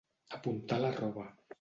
[0.37, 1.31] Apuntar la roba.